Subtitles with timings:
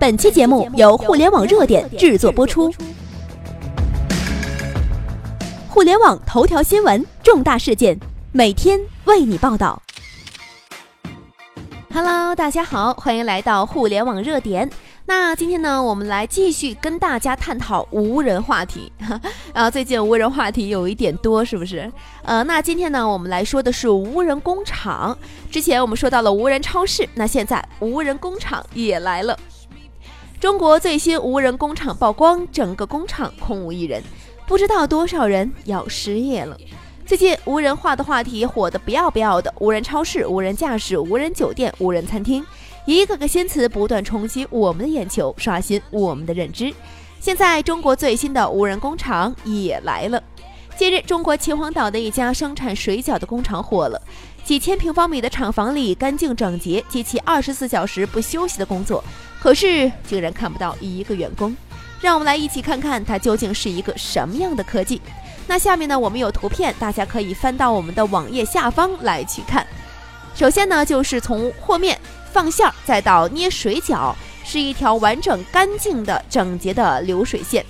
[0.00, 2.72] 本期节目由互联网热点制作播出。
[5.68, 7.98] 互联网头条新闻，重大事件，
[8.30, 9.82] 每天为你报道。
[11.92, 14.70] Hello，大家好，欢迎来到互联网热点。
[15.04, 18.92] 那今天呢，我们来继续跟大家探讨无人话题。
[19.52, 21.90] 啊，最近无人话题有一点多，是不是？
[22.22, 25.16] 呃，那今天呢，我们来说的是无人工厂。
[25.50, 29.36] 之前我们说到了无人超市，那现在无人工厂也来了。
[30.40, 34.00] 中国最新无人工厂曝光，整个工厂空无一人，
[34.46, 36.56] 不知道多少人要失业了。
[37.04, 42.46] 最近无人化的话题火得不要不要的，无人超市、无人驾驶、无人酒店、无人餐厅。
[42.86, 46.72] 一个个新词不断冲击我们的眼球，刷新我们的认知。
[47.18, 50.22] 现在，中国最新的无人工厂也来了。
[50.76, 54.00] 近日，中国秦皇岛的一家生产水饺的工厂火了，
[54.48, 59.04] 几千平方米的厂房里干净整洁，机器二十四小时不休息的工作，
[59.38, 61.54] 可是竟然看不到一个员工。
[62.00, 65.02] 让我们来一起看看它究竟是一个什么样的科技。
[65.46, 69.66] 那下面呢，我们有图片，大家可以翻到我们的网页下方来去看。
[70.34, 71.98] 首先呢，就是从和面。
[72.32, 74.14] 放馅儿，再到捏水饺，
[74.46, 77.62] 是一条完整、干净的、整洁的流水线。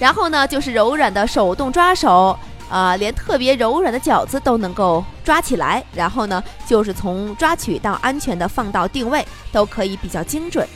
[0.00, 2.36] 然后呢，就是柔软的手动抓手，
[2.70, 5.84] 啊，连特别柔软的饺子都能够抓起来。
[5.92, 10.66] 然后呢，就是从抓取到安全的放到定位，都可以比较精准。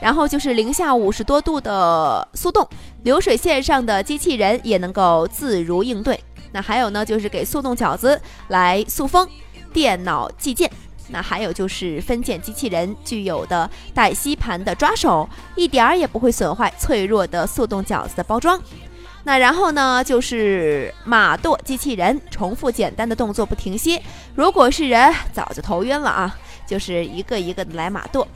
[0.00, 2.64] 然后就是零下五十多度的速冻，
[3.02, 6.22] 流水线上的机器人也能够自如应对。
[6.52, 9.28] 那还有呢，就是给速冻饺子来塑封，
[9.72, 10.70] 电脑计件。
[11.10, 18.60] 那还有就是分拣机器人具有的带吸盘的抓手，一点儿也不会损坏脆弱的速冻饺子的包装。
[19.28, 24.02] 那然后呢，就是马垛机器人，重复简单的动作不停歇。
[24.34, 26.34] 如果是人，早就头晕了啊！
[26.66, 28.26] 就是一个一个的来马垛。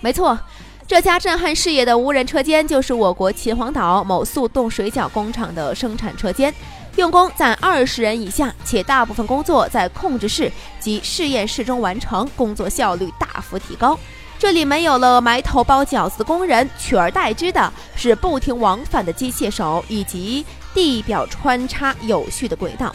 [0.00, 0.38] 没错，
[0.86, 6.54] 这家震撼视野的无人车间，就是我国秦皇岛某速冻水饺工厂的生产车间。
[6.94, 10.48] 用工在二十人以下，且大部分工作在控制室
[10.78, 13.98] 及试验室中完成，工作效率大幅提高。
[14.40, 22.90] 这里没有了埋头包饺子的工人，取而代之的是不停往返的机械手以及地表穿插有序的轨道。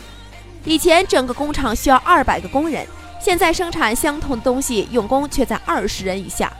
[0.63, 2.83] 以前整个工厂需要二百个工人，
[3.21, 6.51] 现在生产相同的东西，用工却在二十人以下。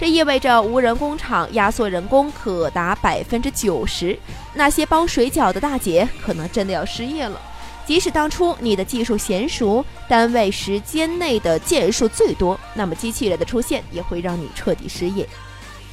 [0.00, 4.18] 这意味着无人工厂压缩人工可达百分之九十，
[4.54, 7.40] 那些包水饺的大姐可能真的要失业了。
[7.84, 15.28] 即使当初你的技术娴熟，单位时间内的件数最多，那么机器人的出现也会让你彻底失业。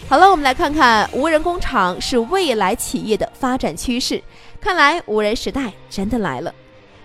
[0.07, 4.21] 好了，我们来看看无人工厂是未来企业的发展趋势。
[4.61, 6.53] 看来无人时代真的来了。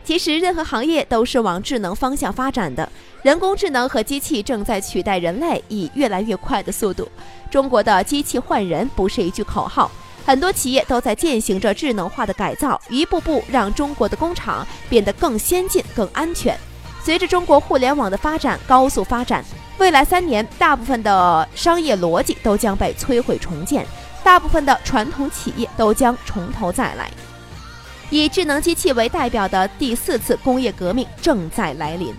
[0.04, 2.86] 其实，任何行业都是往智能方向发展的。
[3.22, 7.08] 人工智能和机器正在取代人类，以越来越快的速度。
[7.50, 9.90] 中国的机器换人不是一句口号，
[10.26, 16.58] 很多企业都在践行着智能化的改造，一步步让中国的工厂变得更先进、更安全。
[17.02, 19.44] 随着中国互联网的发展高速发展，
[19.76, 23.86] 未来三年，大部分的商业逻辑都将被摧毁重建，
[24.22, 27.10] 大部分的传统企业都将从头再来。
[28.08, 32.14] 以智能机器为代表的第四次工业革命正在来临。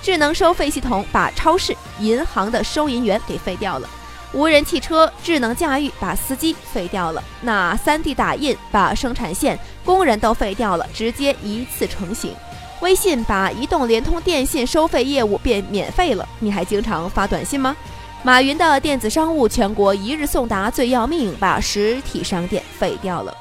[0.00, 3.88] 智能收费系统把超市、银行的收银员给废掉了；
[4.32, 12.34] 无人汽车智能驾驭把司机废掉了；那 3D 打印把生产线工人都废掉了，直接一次成型。
[12.80, 17.76] 微信把移动、联通、电信收费业务变免费了，你还经常发短信吗？
[18.22, 23.34] 马云的电子商务全国一日送达最要命，把实体商店废掉了。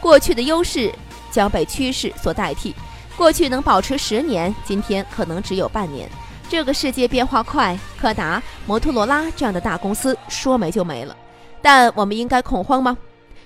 [0.00, 0.94] 过去的优势
[1.30, 2.74] 将被趋势所代替。
[3.16, 6.08] 过去能保持十年，今天可能只有半年。
[6.48, 11.14] 这个世界变化快，柯达、摩托罗拉这样的大公司说没就没了。
[11.60, 12.96] 但我们应该恐慌吗？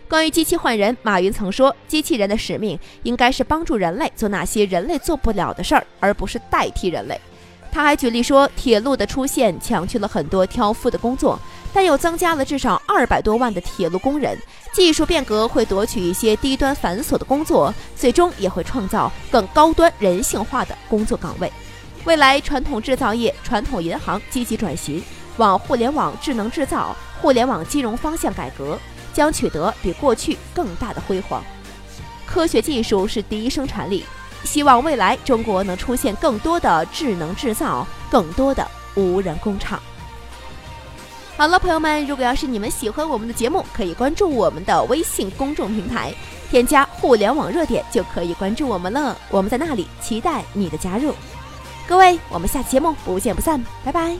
[0.09, 7.21] 关于机器换人，马云曾说，机器人的使命应该是帮助人类做那些人类做不了的事儿，而不是代替人类。
[7.73, 11.39] 他还举例说，铁路的出现抢去了很多挑夫的工作。
[11.75, 14.39] 但又增加了至少二百多万的铁路工人，
[14.75, 21.51] 技术变革会夺取一些低端繁琐的工作，最终也会创造更高端人性化的工作岗位。
[22.05, 25.03] 未来传统制造业、传统银行积极转型，
[25.37, 28.77] 往互联网智能制造、互联网金融方向改革，
[29.13, 31.43] 将取得比过去更大的辉煌。
[32.27, 34.05] 科学技术是第一生产力，
[34.43, 38.67] 希望未来中国能出现更多的智能制造，更多的
[38.97, 39.81] 无人工厂。
[41.37, 46.13] 好了，朋友们，如果要是你们喜欢我们的节目，可以关注我们的微信公众平台，
[46.51, 49.17] 添加“互联网热点”就可以关注我们了。
[49.31, 51.15] 我们在那里期待你的加入。
[51.93, 54.17] 各位，我们下期节目不见不散，拜拜。